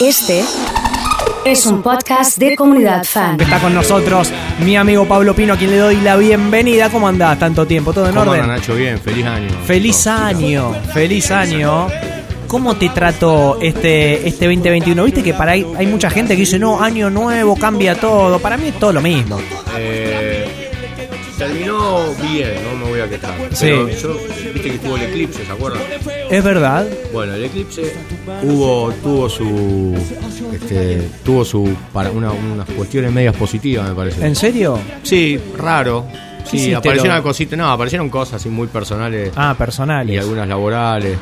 [0.00, 0.44] Este
[1.44, 3.40] es un podcast de comunidad fan.
[3.40, 4.30] Está con nosotros
[4.64, 6.88] mi amigo Pablo Pino, a quien le doy la bienvenida.
[6.90, 7.38] ¿Cómo andás?
[7.38, 8.44] Tanto tiempo, ¿todo en ¿Cómo orden?
[8.44, 8.74] anda, Nacho?
[8.74, 9.48] Bien, feliz año.
[9.66, 11.88] Feliz año, feliz año.
[12.46, 15.04] ¿Cómo te trató este, este 2021?
[15.04, 18.38] Viste que para ahí hay mucha gente que dice, no, año nuevo, cambia todo.
[18.38, 19.38] Para mí es todo lo mismo.
[19.76, 20.57] Eh,
[21.38, 22.00] terminó
[22.32, 23.34] bien, no me voy a quejar.
[23.52, 23.66] Sí.
[23.66, 24.14] Pero yo,
[24.52, 25.80] viste que tuvo el eclipse, ¿se acuerdan?
[26.30, 26.86] Es verdad.
[27.12, 27.94] Bueno, el eclipse
[28.42, 29.94] hubo, tuvo su.
[30.52, 31.74] Este, tuvo su.
[31.92, 34.26] Para una- unas cuestiones medias positivas, me parece.
[34.26, 34.78] ¿En serio?
[35.02, 36.06] Sí, raro.
[36.50, 37.58] ¿Qué Sí, aparecieron cositas.
[37.58, 40.18] No, aparecieron cosas así muy personales Ah, y personales.
[40.18, 41.18] algunas laborales.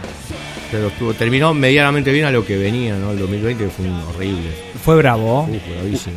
[0.71, 3.13] Pero estuvo- terminó medianamente bien a lo que venía, ¿no?
[3.13, 4.51] El 2020 fue horrible.
[4.85, 5.49] Fue bravo.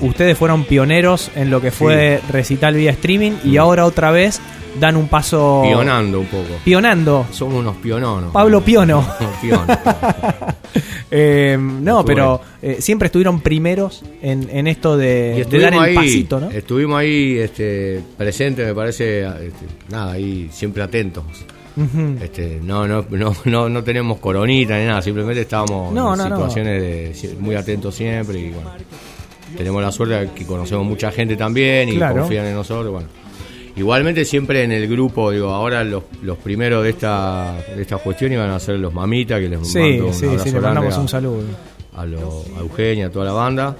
[0.02, 0.08] Uh.
[0.08, 4.39] Ustedes fueron pioneros en lo que fue recital vía streaming y ahora otra vez
[4.80, 5.63] dan un paso...
[5.66, 6.48] Pionando un poco.
[6.63, 7.25] Pionando.
[7.31, 8.31] Somos unos piononos.
[8.31, 8.99] Pablo Piono.
[9.20, 9.67] Unos pionos.
[11.11, 15.95] Eh, no, pero eh, siempre estuvieron primeros en, en esto de, de dar el ahí,
[15.95, 16.52] pasito, ¿no?
[16.52, 21.23] estuvimos ahí este, presentes, me parece, este, nada, ahí siempre atentos.
[21.83, 22.17] Ujú.
[22.23, 26.23] Este, no, no, no, no, no tenemos coronita ni nada, simplemente estábamos No, en no,
[26.25, 26.81] situaciones
[27.21, 28.71] de muy atentos siempre y bueno,
[29.58, 32.21] tenemos la suerte de que conocemos mucha gente también y Claro.
[32.21, 33.08] confían en nosotros, bueno.
[33.75, 38.33] Igualmente siempre en el grupo, digo, ahora los, los primeros de esta, de esta cuestión
[38.33, 40.93] iban a ser los mamitas, que les Sí, mando un sí, abrazo sí, le mandamos
[40.95, 41.43] a- un saludo.
[41.95, 43.77] a, lo- a Eugenia, a toda la banda,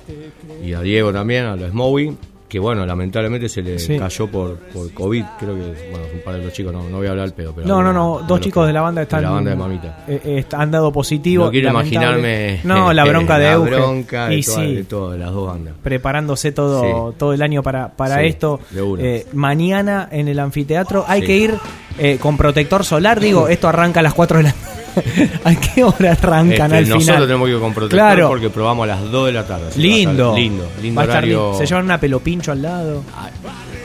[0.64, 2.16] y a Diego también, a los Smowy,
[2.50, 3.98] que bueno, lamentablemente se le Sí.
[3.98, 5.62] cayó por, por COVID, creo que,
[5.92, 7.68] bueno, un par de los chicos, no, no voy a hablar el pedo, pero...
[7.68, 9.20] No, no, no, dos chicos de la banda están...
[9.20, 10.04] De la banda de Mamita.
[10.08, 11.46] eh, eh, han dado positivo.
[11.46, 11.96] No quiero lamentable.
[12.18, 12.60] imaginarme...
[12.64, 13.70] No, la bronca de la Euge.
[13.76, 15.74] bronca de, y toda- sí, de todo, de las dos bandas.
[15.84, 17.16] preparándose todo, Sí.
[17.20, 18.60] todo el año para, para esto.
[18.98, 21.54] Eh, mañana en el anfiteatro hay que ir
[22.00, 23.20] eh, con protector solar.
[23.20, 24.50] Digo, esto arranca a las 4 de la
[25.44, 27.22] ¿A qué hora arrancan Este, al nosotros final?
[27.28, 28.28] tenemos que ir con protector Claro.
[28.30, 29.66] porque probamos a las 2 de la tarde.
[29.76, 30.36] Lindo.
[30.36, 31.44] Lindo, lindo horario.
[31.52, 31.58] lindo.
[31.58, 33.04] Se llevan una pelopincho al lado.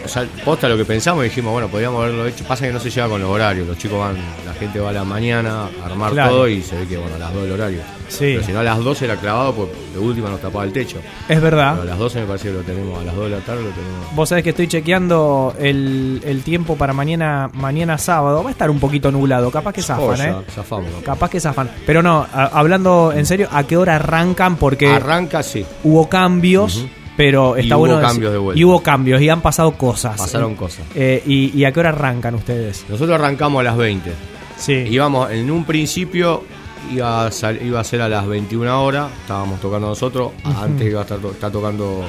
[0.05, 2.45] O sea, posta lo que pensamos y dijimos, bueno, podríamos haberlo hecho.
[2.45, 3.67] Pasa que no se lleva con los horarios.
[3.67, 6.31] Los chicos van, la gente va a la mañana a armar Claro.
[6.31, 7.81] todo y se ve que, bueno, a las 2 del horario.
[8.09, 8.19] Sí.
[8.35, 10.99] Pero si no, a las 12 era clavado, pues de última nos tapaba el techo.
[11.29, 11.71] Es verdad.
[11.73, 13.63] Pero a las 12 me parece que lo tenemos, a las 2 de la tarde
[13.63, 14.15] lo tenemos.
[14.15, 18.43] Vos sabés que estoy chequeando el, el tiempo para mañana mañana sábado.
[18.43, 19.51] Va a estar un poquito nublado.
[19.51, 20.35] Capaz que zafan, ¿eh?
[20.55, 20.91] zafamos.
[21.05, 21.71] Capaz que zafan.
[21.87, 24.57] Pero no, a- hablando en serio, ¿a qué hora arrancan?
[24.57, 25.65] Porque Arranca, sí.
[25.83, 26.85] hubo cambios.
[27.17, 27.97] Pero Y está hubo bueno.
[27.99, 28.61] decir- cambios de vuelta.
[28.61, 30.17] Y hubo cambios y han pasado cosas.
[30.19, 30.85] Pasaron cosas.
[30.95, 32.85] Eh, y, y a qué hora arrancan ustedes?
[32.89, 34.13] Nosotros arrancamos a las 20.
[34.57, 34.73] Sí.
[34.73, 36.45] Íbamos, en un principio
[36.93, 41.01] iba a, sal- iba a ser a las 21 horas, estábamos tocando nosotros, antes iba
[41.01, 42.05] a estar está tocando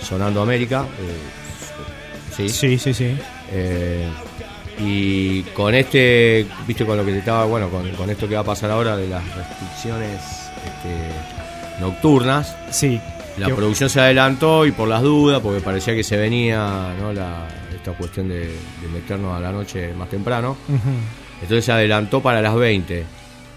[0.00, 0.84] Sonando América.
[1.00, 2.48] eh, sí.
[2.48, 3.16] Sí, sí, sí.
[3.50, 4.06] Eh,
[4.80, 8.42] y con este, viste, con lo que te estaba, bueno, con, con esto que va
[8.42, 10.20] a pasar ahora de las restricciones
[10.64, 13.00] este, nocturnas, Sí.
[13.38, 17.12] La producción se adelantó y por las dudas, porque parecía que se venía ¿no?
[17.12, 20.56] la, esta cuestión de, de meternos a la noche más temprano,
[21.40, 23.04] entonces se adelantó para las 20.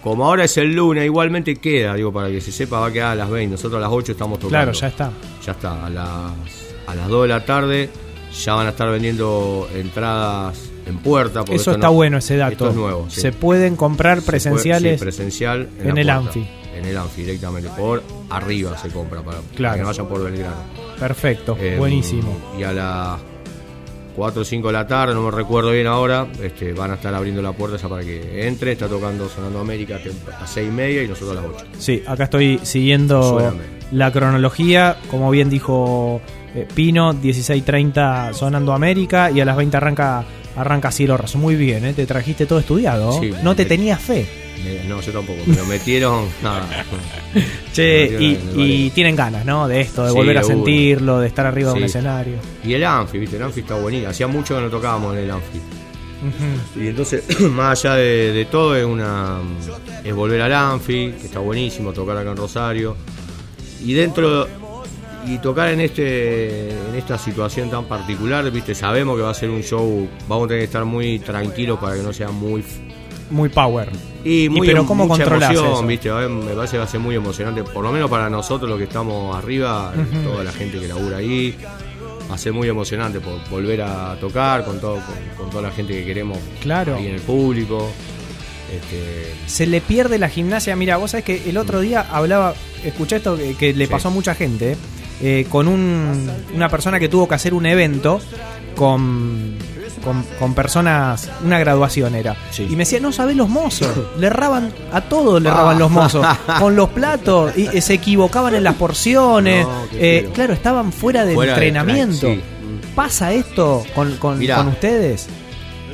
[0.03, 3.11] Como ahora es el lunes, igualmente queda, digo, para que se sepa, va a quedar
[3.11, 3.51] a las 20.
[3.51, 4.49] Nosotros a las 8 estamos tocando.
[4.49, 5.11] Claro, ya está.
[5.45, 6.31] Ya está, a las,
[6.87, 7.89] a las 2 de la tarde
[8.43, 11.43] ya van a estar vendiendo entradas en puerta.
[11.51, 12.53] Eso está no- bueno, ese dato.
[12.53, 13.05] Esto es nuevo.
[13.09, 13.21] sí.
[13.21, 14.93] Se pueden comprar Se puede- presenciales.
[14.99, 16.15] sí, presencial en, el puerta.
[16.15, 16.47] Anfi.
[16.75, 17.69] En el Anfi, directamente.
[17.77, 19.75] Por arriba se compra para, Claro.
[19.75, 20.55] que no vayan por Belgrano.
[20.99, 22.37] Perfecto, Eh, buenísimo.
[22.57, 23.19] Y a las
[24.15, 27.13] 4 o 5 de la tarde, no me recuerdo bien ahora, este, van a estar
[27.13, 28.73] abriendo la puerta ya para que entre.
[28.73, 29.99] Está tocando Sonando América
[30.39, 31.65] a 6 y media y nosotros a las 8.
[31.77, 33.53] Sí, acá estoy siguiendo
[33.91, 34.97] la cronología.
[35.09, 36.21] Como bien dijo
[36.55, 40.25] eh, Pino, 16.30 sonando América y a las 20 arranca,
[40.55, 41.37] arranca Cielo Raso.
[41.37, 41.93] Muy bien, ¿eh?
[41.93, 43.19] te trajiste todo estudiado.
[43.19, 44.25] Sí, no te tenías fe.
[44.87, 45.39] No, yo tampoco.
[45.47, 46.25] Me lo metieron.
[46.43, 46.85] nada.
[47.73, 49.67] Che, Me y, tienen ganas, ¿no?
[49.67, 51.85] De esto, de Sí, volver a sentirlo, de estar arriba de un Sí.
[51.85, 52.35] escenario.
[52.63, 53.37] Y el Anfi, ¿viste?
[53.37, 54.07] El Anfi está bonito.
[54.09, 55.59] Hacía mucho que no tocábamos en el Anfi.
[56.79, 59.39] Y entonces, más allá de, de todo, es una
[60.03, 62.95] es volver al Anfi, que está buenísimo, tocar acá en Rosario.
[63.83, 64.47] Y dentro
[65.27, 69.49] y tocar en este en esta situación tan particular, viste, sabemos que va a ser
[69.49, 72.63] un show, vamos a tener que estar muy tranquilos para que no sea muy
[73.29, 73.89] Muy power.
[74.25, 75.85] y muy pero ¿cómo mucha controlás emoción, eso?
[75.87, 78.69] viste, a- me parece que va a ser muy emocionante, por lo menos para nosotros
[78.69, 80.31] los que estamos arriba, Ujú.
[80.31, 81.55] toda la gente que labura ahí.
[82.29, 85.71] Va a ser muy emocionante por volver a tocar con todo con, con toda la
[85.71, 86.95] gente que queremos Claro.
[86.95, 87.89] ahí en el público.
[88.73, 90.75] Este, Se le pierde la gimnasia.
[90.77, 92.53] Mira, vos sabés que el otro día hablaba,
[92.85, 93.91] escuché esto que, que le Sí.
[93.91, 94.77] pasó a mucha gente, eh,
[95.49, 98.19] con un- una persona que tuvo que hacer un evento
[98.75, 99.55] con
[100.03, 102.35] con, con personas, una graduación era.
[102.49, 102.63] Sí.
[102.63, 106.25] Y me decía, no sabés los mozos, le erraban a todos, le erraban los mozos,
[106.59, 109.63] con los platos, y eh, se equivocaban en las porciones.
[109.63, 112.27] No, Eh, claro, estaban fuera de Fuera de entrenamiento.
[112.33, 112.41] sí.
[112.95, 114.55] ¿Pasa esto con, con, Mirá.
[114.57, 115.27] con ustedes?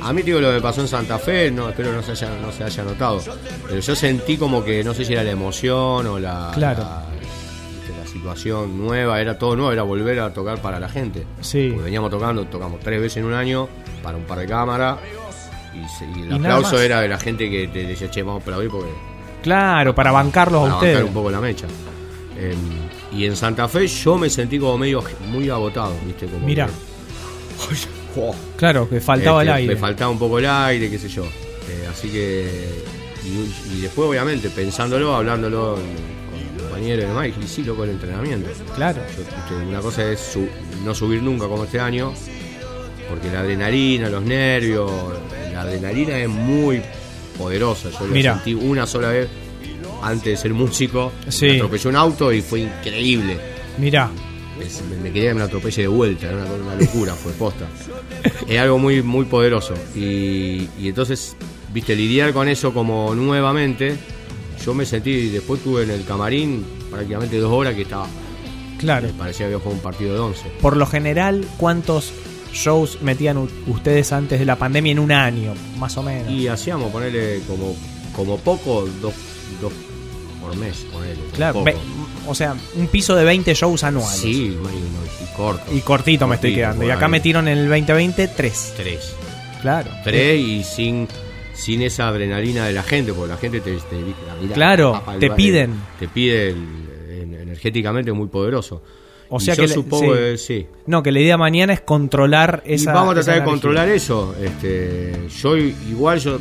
[0.01, 2.51] A mí digo lo que pasó en Santa Fe, no, espero no se haya, no
[2.53, 3.19] se haya notado.
[3.68, 6.83] Pero yo sentí como que no sé si era la emoción o la, Claro.
[6.83, 7.03] la
[8.35, 11.25] situación nueva, era todo nuevo, era volver a tocar para la gente.
[11.41, 11.69] Sí.
[11.69, 13.68] Porque veníamos tocando, tocamos tres veces en un año
[14.03, 14.97] para un par de cámaras.
[15.74, 18.41] Y, se- y el Y aplauso era de la gente que te decía, che, vamos
[18.41, 18.89] a aplaudir porque
[19.44, 20.94] Claro, para bancarlos para a ustedes.
[20.95, 21.68] bancar un poco la mecha.
[22.38, 26.25] Em, y en Santa Fe yo me sentí como medio muy agotado, ¿viste?
[26.27, 26.65] Como Mira.
[26.68, 28.35] que- Jo.
[28.57, 29.74] Claro, que faltaba el Este, aire.
[29.75, 31.24] Me faltaba un poco el aire, qué sé yo.
[31.24, 32.83] Eh, así que.
[33.24, 35.83] Y, y después, obviamente, pensándolo, hablándolo con
[36.77, 38.50] compañeros y sí, loco, el entrenamiento.
[38.75, 39.01] Claro.
[39.50, 40.47] Yo, una cosa es su-
[40.85, 42.13] no subir nunca como este año,
[43.09, 44.91] porque la adrenalina, los nervios,
[45.53, 46.81] la adrenalina es muy
[47.38, 47.89] poderosa.
[47.89, 49.27] Yo lo sentí una sola vez
[50.01, 51.12] antes de ser músico.
[51.29, 51.45] Sí.
[51.47, 53.38] Me atropelló un auto y fue increíble.
[53.77, 54.09] Mirá,
[54.57, 57.68] me, me quería que me atropelle de vuelta, era una, una locura, fue posta.
[58.47, 59.74] Es algo muy, muy poderoso.
[59.95, 61.35] Y, y entonces,
[61.74, 63.95] viste, lidiar con eso como nuevamente,
[64.67, 68.05] yo me sentí, después tuve en el camarín prácticamente dos horas que estaba,
[68.77, 69.07] claro.
[69.07, 70.43] me parecía que había jugado un partido de once.
[70.61, 72.11] Por lo general, ¿cuántos
[72.51, 75.53] shows metían ustedes antes de la pandemia en un año?
[75.79, 76.29] Más o menos.
[76.29, 77.77] Y hacíamos, ponerle como,
[78.13, 79.13] como poco, dos,
[79.61, 79.71] dos
[80.41, 81.23] por mes, ponerle.
[81.33, 81.79] claro, poco.
[82.27, 84.19] o sea, un piso de 20 shows anuales.
[84.19, 85.73] Sí, y, y corto.
[85.73, 86.85] Y cortito me estoy quedando.
[86.85, 88.73] Y acá metieron en el 2020 tres.
[88.75, 89.13] Tres.
[89.61, 89.89] Claro.
[90.03, 91.07] Tres y sin,
[91.57, 95.15] sin esa adrenalina de la gente, porque la gente te, te dice, "Mirá, Claro, papá,
[95.15, 95.74] el te piden.
[96.00, 96.88] Te pide el-
[97.21, 98.81] en- energéticamente muy poderoso.
[99.30, 100.19] O Y sea yo que supongo sí.
[100.19, 100.68] que sí.
[100.86, 102.94] No, que la idea mañana es controlar Y esa.
[102.94, 103.51] vamos a tratar de energía.
[103.51, 104.36] controlar eso.
[104.42, 106.39] Este, yo igual yo,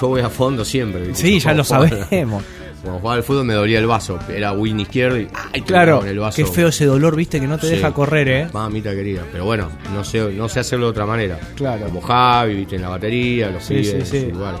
[0.00, 1.06] yo voy a fondo siempre.
[1.08, 1.22] ¿viste?
[1.22, 2.42] Sí, ya lo sabemos.
[2.82, 4.18] Cuando jugaba al fútbol me dolía el vaso.
[4.28, 5.62] Era win izquierdo y ¡ay!
[5.62, 6.36] Claro, con el vaso.
[6.36, 7.76] qué feo ese dolor, viste, que no te Sí.
[7.76, 8.48] deja correr, ¿eh?
[8.52, 9.22] Mamita querida.
[9.30, 11.38] Pero bueno, no sé, no sé hacerlo de otra manera.
[11.54, 11.86] Claro.
[11.86, 14.20] Como Javi, viste, en la batería, los Sí, pibes sí, en sí.
[14.30, 14.56] su lugar.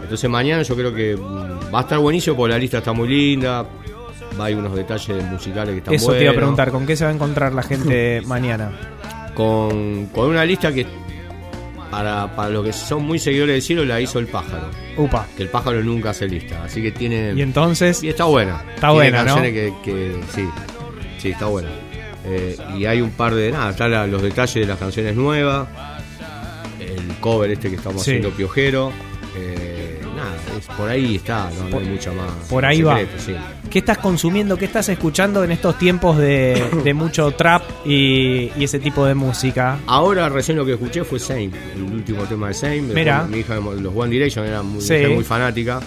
[0.00, 3.08] Entonces mañana yo creo que mm, va a estar buenísimo porque la lista está muy
[3.08, 3.66] linda.
[4.38, 6.36] Hay unos detalles musicales que están Eso te iba a buenos.
[6.36, 8.70] preguntar, ¿con qué se va a encontrar la gente mañana?
[9.34, 10.86] Con, con una lista que
[11.90, 14.70] para, para los que son muy seguidores del cielo la hizo el pájaro.
[14.96, 15.26] Upa.
[15.36, 16.64] Que el pájaro nunca hace lista.
[16.64, 17.32] Así que tiene.
[17.34, 18.62] Y entonces, Y está buena.
[18.74, 19.34] Está Tiene buena, ¿no?
[19.34, 20.48] canciones que, que- sí,
[21.18, 21.68] sí, está buena.
[22.24, 25.66] Eh, y hay un par de nada, están la- los detalles de las canciones nuevas,
[26.80, 28.10] el cover este que estamos Sí.
[28.12, 28.92] haciendo piojero.
[29.36, 32.30] eh, nada, es, por ahí está, no, no hay mucha más.
[32.50, 32.98] por ahí va.
[33.18, 33.36] sí.
[33.68, 38.64] ¿Qué estás consumiendo, qué estás escuchando en estos tiempos de, de mucho trap y, y
[38.64, 39.78] ese tipo de música?
[39.86, 42.80] Ahora recién lo que escuché fue Same, el último tema de Same.
[42.82, 43.24] Mira.
[43.24, 44.94] Mi hija, los One Direction, era muy, Sí.
[45.12, 45.80] muy fanática.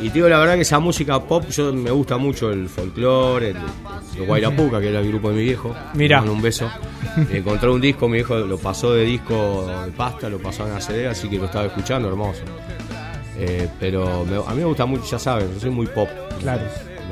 [0.00, 3.50] Y te digo la verdad que esa música pop, yo me gusta mucho el folclore,
[3.50, 5.74] el, Guayrapuca, que era el grupo de mi viejo.
[5.94, 6.68] Mando un beso.
[7.32, 10.80] Encontré un disco, mi viejo lo pasó de disco de pasta, lo pasó en la
[10.80, 12.42] CD, así que lo estaba escuchando, hermoso.
[13.38, 16.08] Eh, pero me- a mí me gusta mucho, ya saben, yo soy muy pop.
[16.40, 16.62] Claro.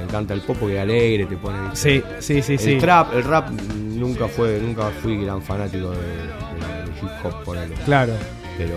[0.02, 1.58] Me encanta el pop porque es alegre, te pone.
[1.74, 2.76] Sí, sí, sí, El sí.
[2.78, 7.74] trap, el rap nunca fue, nunca fui gran fanático de, de- de hip hop, ponele.
[7.84, 8.12] Claro,
[8.58, 8.76] Pero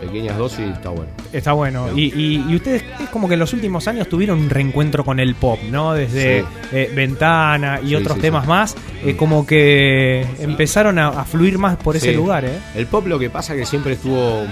[0.00, 1.10] pequeñas dosis está bueno.
[1.32, 1.88] está bueno.
[1.96, 5.18] Y, y- y ustedes es como que en los últimos años tuvieron un reencuentro con
[5.20, 5.92] el pop, ¿no?
[5.94, 6.46] Desde Sí.
[6.72, 11.58] eh, Ventana y Sí, otros sí, temas más, eh, como que empezaron a, a fluir
[11.58, 12.58] más por ese lugar, ¿eh?
[12.76, 14.44] El pop lo que pasa es que siempre estuvo,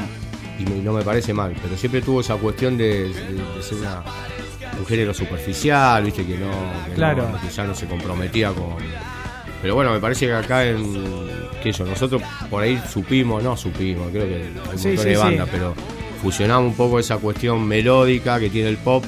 [0.58, 3.12] y no me parece mal, pero siempre tuvo esa cuestión de, de-
[3.56, 4.02] de ser una,
[4.78, 6.50] un género superficial, viste, que no,
[6.86, 7.28] que Claro.
[7.32, 8.74] no- que ya no se comprometía con.
[9.60, 11.26] Pero bueno, me parece que acá en.
[11.62, 15.08] que yo, nosotros por ahí supimos, no supimos, creo que hay un Sí, montón sí,
[15.08, 15.20] de sí.
[15.20, 15.74] bandas, pero
[16.22, 19.04] fusionamos un poco esa cuestión melódica que tiene el pop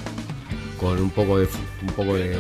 [0.78, 1.46] con un poco de
[1.82, 2.36] un poco de, de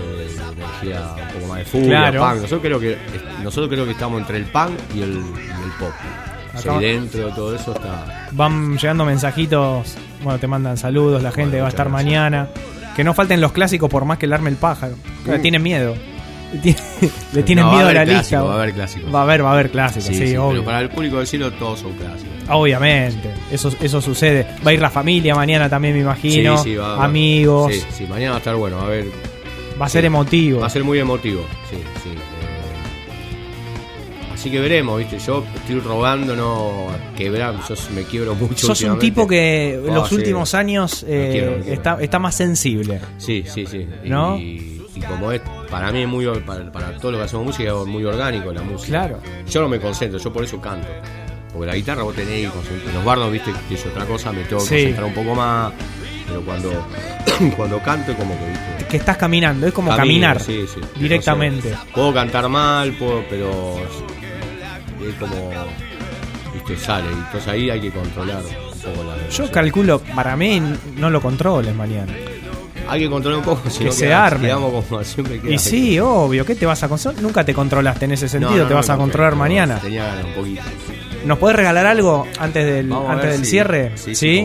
[0.56, 2.20] energía, un poco más de furia, Claro.
[2.20, 2.34] punk.
[2.36, 2.98] Nosotros creo que
[3.44, 5.92] nosotros creo que estamos entre el punk y el, y el pop.
[6.54, 8.28] O sea, Acá- y dentro de todo eso está.
[8.32, 9.94] Van llegando mensajitos,
[10.24, 12.04] bueno, te mandan saludos, la gente Bueno, va a estar gracias.
[12.04, 12.48] mañana.
[12.96, 14.94] Que no falten los clásicos por más que el arme el pájaro.
[15.26, 15.38] Uh.
[15.38, 15.94] Tienen miedo.
[17.32, 18.42] Le tienen No, va miedo a haber la clásicos, lista.
[18.42, 19.14] Va a haber clásicos.
[19.14, 20.50] Va a haber, va a haber clásicos, sí, Sí, sí, obvio.
[20.50, 22.32] pero para el público del cielo todos son clásicos.
[22.48, 24.46] Obviamente, eso, eso sucede.
[24.66, 26.58] Va a ir la familia mañana también, me imagino.
[26.58, 27.72] Sí, sí, va- va- amigos.
[27.72, 29.06] Sí, sí, mañana va a estar bueno, va a haber.
[29.80, 30.60] Va a ser emotivo.
[30.60, 32.10] Va a ser muy emotivo, sí, sí.
[34.40, 38.66] Así que veremos, viste, yo estoy rogando no quebrar, yo me quiebro mucho.
[38.66, 40.14] Sos un tipo que en Ah, los sí.
[40.14, 43.00] últimos años eh, Me me está, está más sensible.
[43.18, 43.86] Sí, sí, sí.
[44.04, 44.36] ¿No?
[44.38, 47.86] Y, como es, para mí es muy, para, para todo lo que hacemos música es
[47.86, 48.88] muy orgánico la música.
[49.06, 49.18] Claro.
[49.48, 50.88] Yo no me concentro, yo por eso canto.
[51.52, 54.32] Porque la guitarra vos tenés que concentrar- En los bardos, viste, que es otra cosa,
[54.32, 54.74] me tengo que Sí.
[54.76, 55.72] concentrar un poco más.
[56.26, 56.86] Pero cuando,
[57.56, 58.86] cuando canto, como que, viste.
[58.88, 60.80] Que estás caminando, es como camino, caminar sí, sí.
[60.98, 61.70] directamente.
[61.70, 63.76] No sé, puedo cantar mal, puedo, pero
[65.08, 65.34] es como,
[66.54, 67.10] viste, sale.
[67.10, 70.62] Entonces ahí hay que controlar un poco la Yo calculo, para mí
[70.96, 72.12] no lo controles mañana.
[72.88, 74.46] Hay que controlar un poco, si Que no se queda- arme.
[74.48, 75.52] quedamos como siempre queda.
[75.52, 77.22] Y sí, obvio, ¿qué te vas a controlar?
[77.22, 79.78] Nunca te controlaste en ese sentido, no, te vas a controlar mañana.
[79.78, 80.62] Tenía ganas un poquito.
[81.24, 83.92] ¿Nos podés regalar algo antes del, Vamos antes del si- cierre?
[83.96, 84.44] Sí, sí.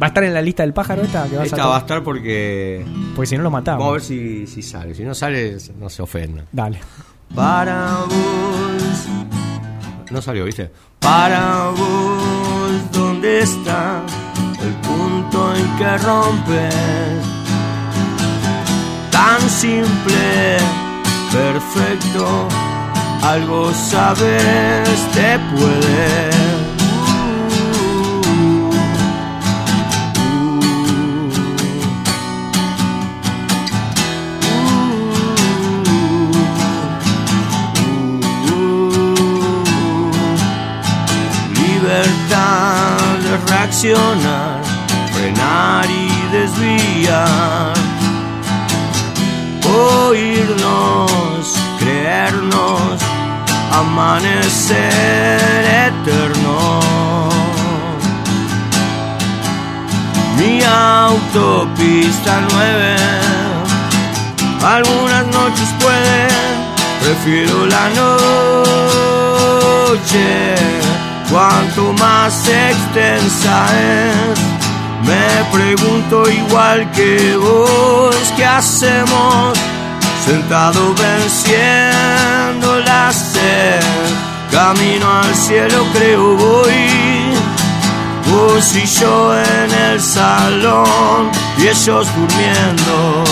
[0.00, 1.26] ¿Va a estar en la lista del pájaro esta?
[1.28, 2.84] Que vas Esta a va a estar porque.
[3.16, 3.78] Porque si no lo matamos.
[3.80, 4.94] Vamos a ver si, si sale.
[4.94, 6.44] Si no sale, no se ofenda.
[6.52, 6.78] Dale.
[7.34, 9.33] Para vos.
[10.14, 10.70] No salió, ¿viste?
[11.00, 14.00] Para vos, ¿dónde está
[14.62, 16.74] el punto en que rompes?
[19.10, 20.58] Tan simple,
[21.32, 22.46] perfecto,
[23.22, 26.43] algo sabes, te puede.
[43.84, 44.62] De reaccionar,
[45.12, 47.74] frenar y desviar.
[50.08, 53.02] Oírnos, creernos,
[53.72, 54.80] amanecer
[55.88, 56.80] eterno.
[60.38, 62.96] Mi autopista nueve,
[64.62, 66.28] algunas noches puede,
[67.00, 67.88] prefiero la
[69.90, 70.54] noche,
[71.30, 74.38] cuanto más extensa es.
[75.06, 79.58] Me pregunto igual que vos, ¿qué hacemos?
[80.24, 83.82] Sentado venciendo la sed,
[84.50, 87.34] camino al cielo creo voy.
[88.32, 93.24] Vos y yo en el salón y ellos durmiendo.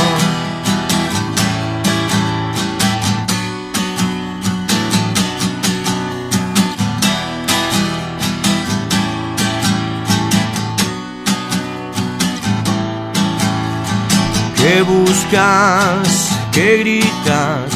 [14.63, 16.31] ¿Qué buscas?
[16.53, 17.69] ¿Qué gritas?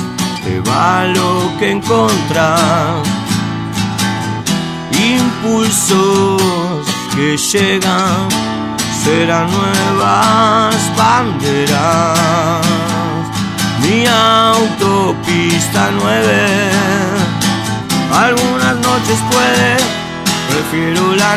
[0.44, 3.02] Te va lo que encontrás.
[4.92, 8.28] Impulsos que llegan
[9.02, 12.64] serán nuevas banderas.
[13.82, 16.70] Mi autopista nueve,
[18.12, 19.76] algunas noches puede,
[20.50, 21.36] prefiero la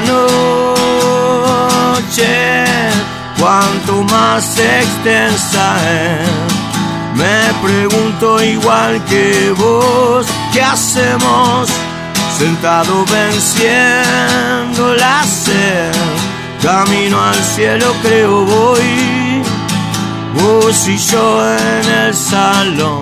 [2.01, 2.21] noche,
[3.39, 6.29] cuanto más extensa es.
[7.15, 11.67] Me pregunto igual que vos, ¿qué hacemos?
[12.37, 15.91] Sentado venciendo la sed,
[16.61, 19.41] camino al cielo creo voy.
[20.35, 23.01] Vos y yo en el salón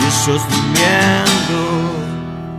[0.00, 1.92] y ellos durmiendo.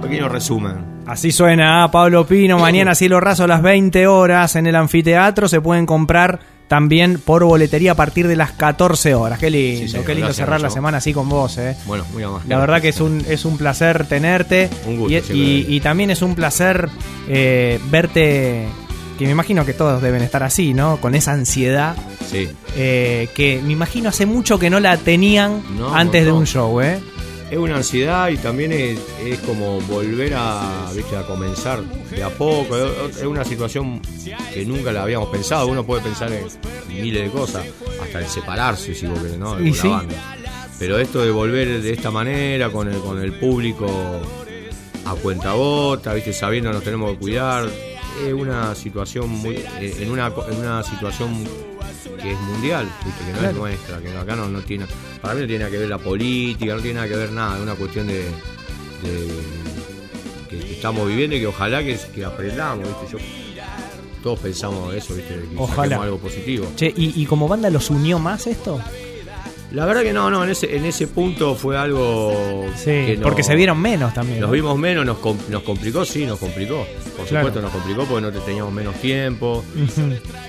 [0.02, 1.04] Pequeño resumen.
[1.06, 2.58] Así suena ah, Pablo Pino.
[2.58, 5.50] Mañana cielo raso a las 20 horas en el anfiteatro.
[5.50, 6.40] Se pueden comprar
[6.72, 9.40] también por boletería a partir de las 14 horas.
[9.40, 11.76] Qué lindo, Sí, qué lindo Gracias, cerrar la semana así con vos, eh.
[11.86, 12.48] Bueno, muy amable.
[12.48, 14.70] La verdad que es un, es un placer tenerte.
[14.88, 16.88] Un gusto, y, y- y también es un placer
[17.28, 18.68] eh, verte,
[19.20, 20.96] que me imagino que todos deben estar así, ¿no?
[21.02, 21.94] Con esa ansiedad
[22.32, 22.48] Sí.
[22.78, 26.80] eh, que me imagino hace mucho que no la tenían No, antes de un show,
[26.80, 27.02] ¿eh?
[27.52, 31.18] Es una ansiedad y también es, es como volver a, ¿viste?
[31.18, 32.78] a comenzar de a poco.
[32.78, 34.02] Es una situación
[34.54, 35.68] que nunca la habíamos pensado.
[35.68, 36.46] Uno puede pensar en
[36.88, 37.66] miles de cosas,
[38.02, 39.60] hasta en separarse, si vos querés, ¿no?
[39.60, 39.88] Y Con sí.
[39.90, 40.38] la banda.
[40.80, 43.86] Pero esto de volver de esta manera, con el, con el público
[45.06, 45.54] a cuenta
[46.14, 46.32] ¿viste?
[46.32, 47.70] sabiendo nos tenemos que cuidar,
[48.26, 49.56] es una situación muy.
[49.58, 51.44] eh, en, una, en una situación
[52.22, 53.24] que es mundial, ¿viste?
[53.26, 53.50] que no Claro.
[53.52, 54.86] es nuestra, que acá no, no tiene.
[55.22, 57.56] Para mí no tiene nada que ver la política, no tiene nada que ver nada,
[57.58, 58.24] es una cuestión de.
[59.04, 59.62] de-
[60.50, 63.18] que, que estamos viviendo y que ojalá que, que aprendamos, ¿viste?
[63.18, 63.18] Yo,
[64.22, 65.34] todos pensamos eso, ¿viste?
[65.34, 66.02] Que Ojalá.
[66.04, 66.68] algo positivo.
[66.76, 68.80] Che, ¿y, y como banda los unió más esto?
[69.72, 72.66] La verdad que no, no, en ese, en ese punto fue algo.
[72.76, 74.40] Sí, que no- porque se vieron menos también.
[74.42, 74.54] Nos ¿no?
[74.54, 76.86] vimos menos, nos, com- nos complicó, sí, nos complicó.
[77.16, 77.48] Por Claro.
[77.48, 79.64] supuesto nos complicó porque no te- teníamos menos tiempo.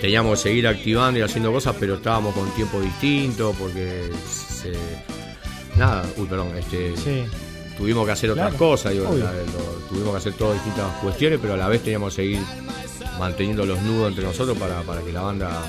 [0.00, 4.72] Teníamos que seguir activando y haciendo cosas, pero estábamos con tiempo distinto porque se-
[5.78, 7.22] nada, uy, perdón, este, Sí.
[7.78, 11.38] tuvimos que hacer otras Claro, cosas, digo, la- lo- tuvimos que hacer todas distintas cuestiones,
[11.40, 12.40] pero a la vez teníamos que seguir
[13.20, 15.62] manteniendo los nudos entre nosotros para, para que la banda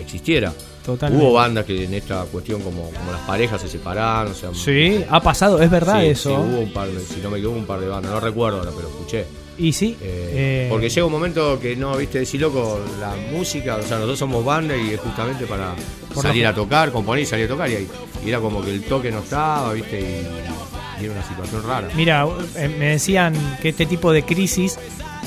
[0.00, 0.52] existiera.
[0.88, 1.22] Totalmente.
[1.26, 5.04] Hubo bandas que en esta cuestión como, como las parejas se separaron, o sea, Sí,
[5.10, 6.30] ha pasado, es verdad Sí, eso.
[6.30, 8.60] sí, hubo un par de, si no me equivoco, un par de bandas, no recuerdo
[8.60, 9.26] ahora, pero escuché.
[9.58, 9.98] Y sí.
[10.00, 13.96] Eh, eh, porque llega un momento que no, viste, decir loco, la música, o sea,
[13.96, 15.74] nosotros somos banda y es justamente para
[16.14, 17.68] Por salir a tocar, componer y salir a tocar.
[17.68, 17.86] Y,
[18.24, 21.88] y era como que el toque no estaba, viste, y, y era una situación rara.
[21.94, 22.26] Mira,
[22.56, 24.78] eh, me decían que este tipo de crisis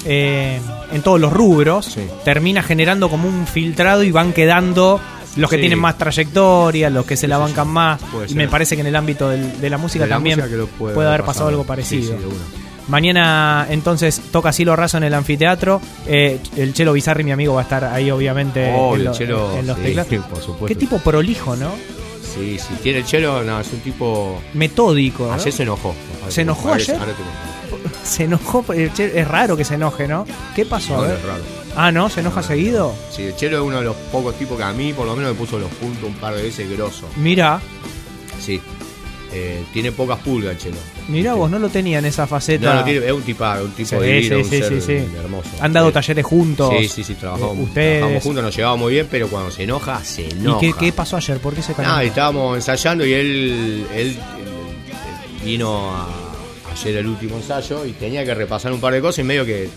[0.05, 0.59] eh,
[0.91, 2.01] en todos los rubros Sí.
[2.25, 4.99] termina generando como un filtrado y van quedando
[5.37, 5.61] los que Sí.
[5.61, 7.99] tienen más trayectoria, los que se la bancan más.
[8.27, 10.57] Y me parece que en el ámbito del- de la música De la también música
[10.77, 12.15] puede, haber pasado algo parecido.
[12.87, 15.81] Mañana entonces toca Cielo Raso en el anfiteatro.
[16.07, 19.57] Eh, el Chelo Bizarri, mi amigo, va a estar ahí obviamente Obvio, en, lo- chelo,
[19.57, 20.09] en los sí, teclados.
[20.67, 21.71] Qué tipo prolijo, ¿no?
[22.33, 24.41] Sí, sí, tiene el chelo, no, es un tipo.
[24.53, 25.27] Metódico.
[25.27, 25.33] ¿no?
[25.33, 25.93] Ayer se enojó.
[26.29, 26.97] ¿Se enojó ayer?
[28.03, 28.65] Se enojó.
[28.73, 30.25] el Chelo- Es raro que se enoje, ¿no?
[30.55, 30.95] ¿Qué pasó?
[30.95, 31.17] A No, ver.
[31.17, 31.43] es raro.
[31.75, 32.09] Ah, ¿no?
[32.09, 32.93] ¿Se enoja seguido?
[33.11, 35.31] Sí, el chelo es uno de los pocos tipos que a mí, por lo menos,
[35.31, 37.07] me puso los puntos un par de veces grosso.
[37.17, 37.61] Mira,
[38.39, 38.59] Sí.
[39.33, 40.75] Eh, tiene pocas pulgas el chelo.
[41.07, 42.73] mira vos, no lo tenía en esa faceta.
[42.73, 44.81] No, no tiene, es un tipo, un tipo Sí, divino, sí, un sí, ser sí,
[44.81, 45.15] sí.
[45.17, 45.49] hermoso.
[45.61, 46.73] Han dado talleres juntos.
[46.77, 49.63] Sí, sí, sí, trabajamos, Eh, ustedes- trabajamos juntos, nos llevábamos muy bien, pero cuando se
[49.63, 50.59] enoja, se ¿Y enoja.
[50.59, 51.37] qué, qué pasó ayer?
[51.39, 51.91] ¿Por qué se calentó?
[51.91, 54.17] Nada, estábamos ensayando y él, él, él
[55.45, 56.09] vino a,
[56.73, 59.69] ayer el último ensayo y tenía que repasar un par de cosas y medio que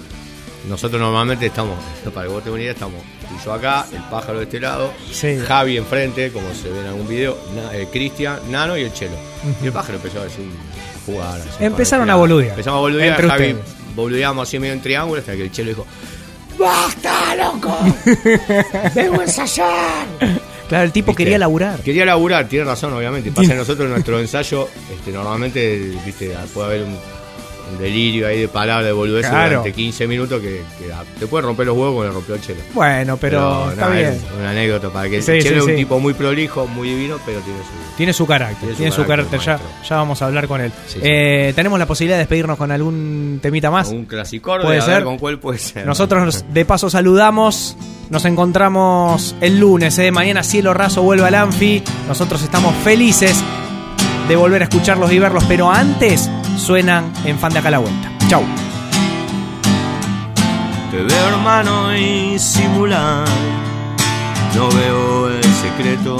[0.68, 1.76] nosotros normalmente estamos,
[2.14, 5.36] para que vos te idea, estamos y yo acá, el pájaro de este lado, Sí.
[5.46, 9.16] Javi enfrente, como se ve en algún video, Na- eh, Cristian, Nano y el Chelo.
[9.62, 11.40] Y el pájaro empezó a decir a jugar.
[11.40, 12.50] así, Empezaron a boludear.
[12.52, 13.94] Empezamos a boludear, Entre Javi ustedes.
[13.94, 15.86] boludeamos así medio en triángulo hasta que el Chelo dijo,
[16.58, 17.76] ¡Basta, loco!
[18.94, 20.06] ¡Vengo a ensayar!
[20.68, 21.24] Claro, el tipo ¿Viste?
[21.24, 21.80] quería laburar.
[21.80, 23.30] Quería laburar, tiene razón, obviamente.
[23.32, 26.96] Pasa que nosotros en nuestro ensayo, este, normalmente, viste, puede haber un,
[27.72, 29.48] un delirio ahí de palabras, de boludeces Claro.
[29.60, 32.40] durante 15 minutos que, que ah, te puede romper los huevos como le rompió el
[32.40, 32.60] chelo.
[32.74, 34.08] Bueno, pero, está nada, bien.
[34.08, 35.70] es Una anécdota para que Sí, el sí, chelo es sí.
[35.72, 37.96] un tipo muy prolijo, muy divino, pero tiene su.
[37.96, 40.72] Tiene su carácter, tiene, Tiene su su carácter, ya, ya vamos a hablar con él.
[41.02, 43.88] Eh, Tenemos la posibilidad de despedirnos con algún temita más.
[43.88, 45.04] Un clasicor ¿Puede ver ser?
[45.04, 45.86] con cuál puede ser.
[45.86, 47.76] Nosotros nos- de paso saludamos,
[48.10, 50.10] nos encontramos el lunes, ¿eh?
[50.10, 53.42] mañana Cielo Raso vuelve al Anfi, nosotros estamos felices
[54.28, 58.10] de volver a escucharlos y verlos, pero antes suenan en Fan de Acá la Vuelta.
[58.28, 58.42] Chau.
[60.90, 63.26] Te veo hermano y simular,
[64.54, 66.16] no veo el secreto,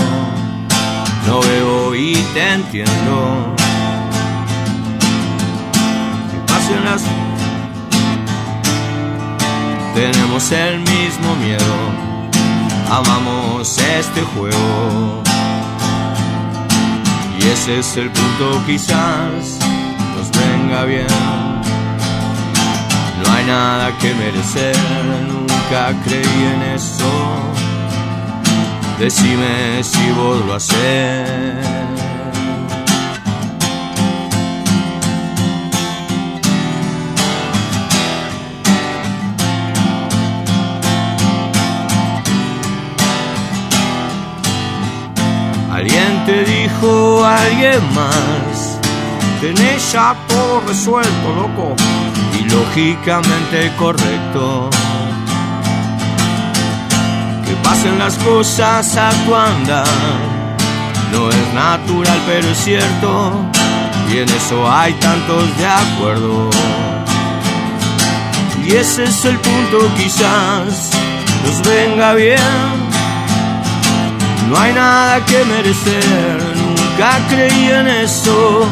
[1.27, 3.55] no veo y te entiendo.
[6.49, 7.03] Pasen las...
[9.95, 11.75] Tenemos el mismo miedo,
[12.91, 15.23] amamos este juego.
[17.39, 19.64] Y ese es el punto quizás
[20.39, 21.07] venga bien.
[23.23, 24.77] No hay nada que merecer,
[25.29, 27.13] nunca creí en eso.
[28.99, 31.75] Decime si vos lo haces.
[45.73, 48.54] Alguien te dijo, alguien más.
[49.45, 51.77] Tenés ya todo resuelto, loco.
[52.33, 54.71] Y lógicamente correcto.
[57.45, 59.85] Que pasen las cosas a tu andar.
[61.13, 63.33] No es natural, pero es cierto.
[64.11, 66.49] Y en eso hay tantos de acuerdo.
[68.65, 70.91] Y ese es el punto, quizás
[71.45, 72.39] nos venga bien.
[74.49, 78.67] No hay nada que merecer, nunca creí en eso.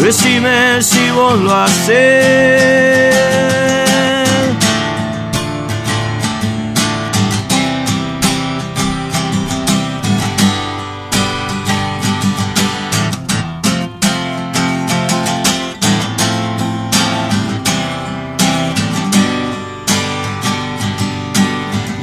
[0.00, 3.12] Decime si vos lo haces.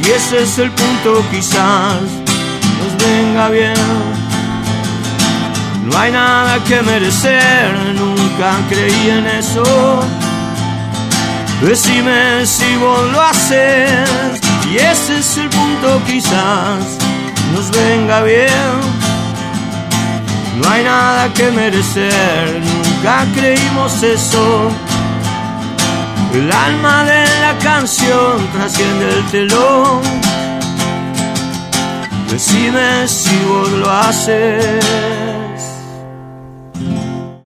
[0.01, 2.01] Y ese es el punto, quizás
[2.79, 4.08] nos venga bien.
[5.89, 9.63] No hay nada que merecer, nunca creí en eso.
[11.61, 14.39] Decime si vos lo haces.
[14.71, 16.97] Y ese es el punto, quizás
[17.53, 18.99] nos venga bien.
[20.61, 24.69] No hay nada que merecer, nunca creímos eso.
[26.33, 30.01] El alma de la canción trasciende el telón.
[32.29, 35.28] Decime si vos lo haces.